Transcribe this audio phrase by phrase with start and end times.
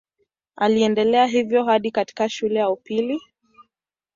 [0.55, 3.19] Aliendelea hivyo hadi katika shule ya upili.